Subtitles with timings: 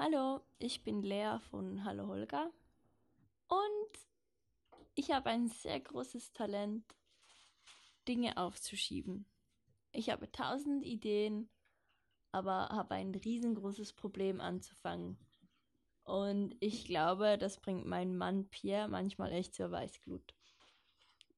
[0.00, 2.52] Hallo, ich bin Lea von Hallo Holger
[3.48, 4.08] und
[4.94, 6.84] ich habe ein sehr großes Talent,
[8.06, 9.26] Dinge aufzuschieben.
[9.90, 11.50] Ich habe tausend Ideen,
[12.30, 15.18] aber habe ein riesengroßes Problem anzufangen.
[16.04, 20.32] Und ich glaube, das bringt meinen Mann Pierre manchmal echt zur Weißglut.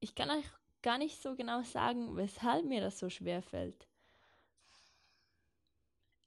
[0.00, 0.46] Ich kann euch
[0.80, 3.86] gar nicht so genau sagen, weshalb mir das so schwer fällt.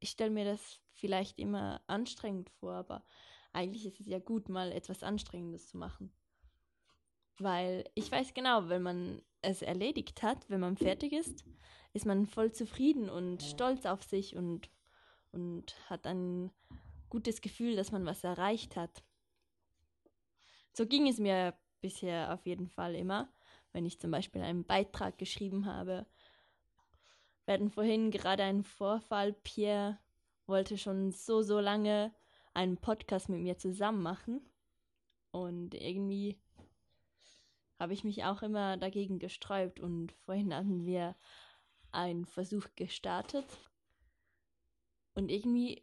[0.00, 3.04] Ich stelle mir das vielleicht immer anstrengend vor, aber
[3.52, 6.12] eigentlich ist es ja gut, mal etwas Anstrengendes zu machen.
[7.38, 11.44] Weil ich weiß genau, wenn man es erledigt hat, wenn man fertig ist,
[11.92, 14.70] ist man voll zufrieden und stolz auf sich und,
[15.32, 16.50] und hat ein
[17.08, 19.02] gutes Gefühl, dass man was erreicht hat.
[20.72, 23.32] So ging es mir bisher auf jeden Fall immer,
[23.72, 26.06] wenn ich zum Beispiel einen Beitrag geschrieben habe.
[27.44, 29.32] Wir hatten vorhin gerade einen Vorfall.
[29.32, 29.98] Pierre
[30.46, 32.14] wollte schon so, so lange
[32.54, 34.40] einen Podcast mit mir zusammen machen.
[35.30, 36.38] Und irgendwie
[37.78, 39.80] habe ich mich auch immer dagegen gesträubt.
[39.80, 41.14] Und vorhin hatten wir
[41.92, 43.46] einen Versuch gestartet.
[45.14, 45.82] Und irgendwie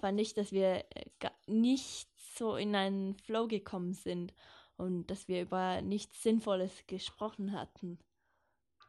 [0.00, 4.34] fand ich, dass wir äh, nicht so in einen Flow gekommen sind
[4.76, 7.98] und dass wir über nichts Sinnvolles gesprochen hatten.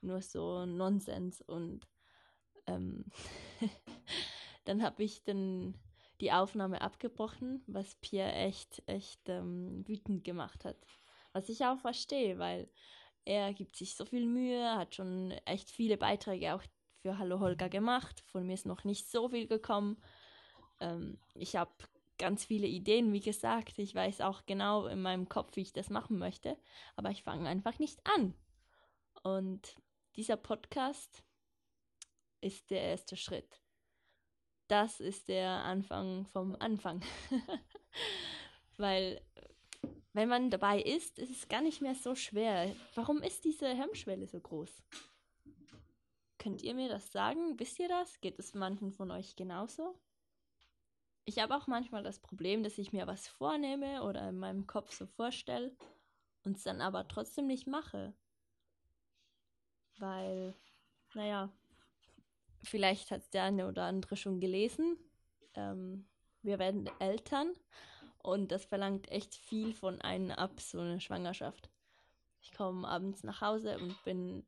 [0.02, 1.88] Nur so Nonsens und
[2.68, 3.06] ähm,
[4.70, 5.74] dann habe ich dann
[6.22, 10.78] die Aufnahme abgebrochen, was Pierre echt, echt ähm, wütend gemacht hat.
[11.34, 12.70] Was ich auch verstehe, weil
[13.26, 16.62] er gibt sich so viel Mühe, hat schon echt viele Beiträge auch
[17.02, 18.22] für Hallo Holger gemacht.
[18.28, 19.98] Von mir ist noch nicht so viel gekommen.
[20.80, 21.72] Ähm, ich habe
[22.20, 23.80] ganz viele Ideen, wie gesagt.
[23.80, 26.58] Ich weiß auch genau in meinem Kopf, wie ich das machen möchte.
[26.96, 28.36] Aber ich fange einfach nicht an.
[29.24, 29.78] Und
[30.16, 31.24] dieser Podcast
[32.42, 33.60] ist der erste Schritt
[34.70, 37.02] das ist der Anfang vom Anfang.
[38.78, 39.22] Weil
[40.14, 42.74] wenn man dabei ist, ist es gar nicht mehr so schwer.
[42.96, 44.84] Warum ist diese Hemmschwelle so groß?
[46.38, 47.60] Könnt ihr mir das sagen?
[47.60, 48.22] Wisst ihr das?
[48.22, 50.00] Geht es manchen von euch genauso?
[51.26, 54.94] Ich habe auch manchmal das Problem, dass ich mir was vornehme oder in meinem Kopf
[54.94, 55.76] so vorstelle
[56.44, 58.14] und es dann aber trotzdem nicht mache.
[59.98, 60.56] Weil,
[61.14, 61.52] naja,
[62.64, 64.98] vielleicht hat es der eine oder andere schon gelesen.
[65.56, 66.08] Ähm,
[66.42, 67.54] wir werden Eltern
[68.24, 71.70] und das verlangt echt viel von einem ab, so eine Schwangerschaft.
[72.42, 74.46] Ich komme abends nach Hause und bin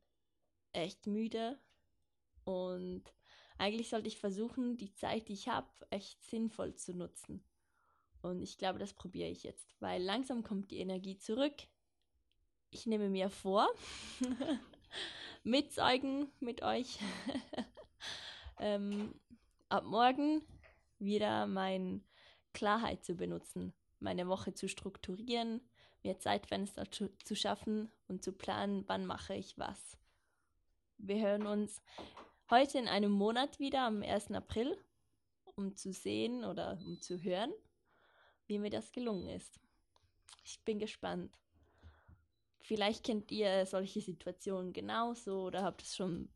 [0.72, 1.58] echt müde
[2.44, 3.04] und
[3.58, 7.44] eigentlich sollte ich versuchen, die Zeit, die ich habe, echt sinnvoll zu nutzen.
[8.22, 11.54] Und ich glaube, das probiere ich jetzt, weil langsam kommt die Energie zurück.
[12.70, 13.68] Ich nehme mir vor,
[15.44, 16.98] mitzeugen mit euch,
[18.62, 19.14] ähm,
[19.68, 20.42] ab morgen
[20.98, 22.00] wieder meine
[22.54, 25.60] Klarheit zu benutzen, meine Woche zu strukturieren,
[26.02, 29.98] mir Zeitfenster zu, zu schaffen und zu planen, wann mache ich was.
[30.98, 31.82] Wir hören uns
[32.50, 34.30] heute in einem Monat wieder am 1.
[34.30, 34.76] April,
[35.56, 37.52] um zu sehen oder um zu hören,
[38.46, 39.60] wie mir das gelungen ist.
[40.44, 41.36] Ich bin gespannt.
[42.60, 46.28] Vielleicht kennt ihr solche Situationen genauso oder habt es schon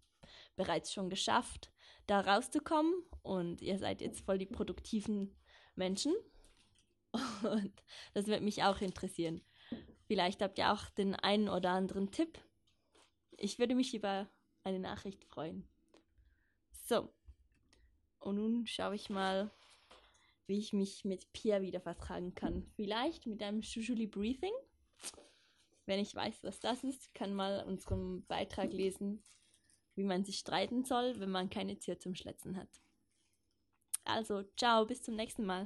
[0.57, 1.71] bereits schon geschafft,
[2.07, 5.35] da rauszukommen und ihr seid jetzt voll die produktiven
[5.75, 6.15] Menschen.
[7.43, 7.83] Und
[8.15, 9.43] das wird mich auch interessieren.
[10.07, 12.39] Vielleicht habt ihr auch den einen oder anderen Tipp.
[13.39, 14.29] Ich würde mich über
[14.65, 15.69] eine Nachricht freuen.
[16.73, 17.13] So.
[18.19, 19.51] Und nun schaue ich mal,
[20.47, 22.67] wie ich mich mit Pia wieder vertragen kann.
[22.77, 24.53] Vielleicht mit einem Shujuli Briefing.
[25.87, 29.23] Wenn ich weiß, was das ist, kann mal unseren Beitrag lesen
[29.97, 32.69] wie man sich streiten soll, wenn man keine Tier zum Schletzen hat.
[34.05, 35.65] Also, ciao, bis zum nächsten Mal.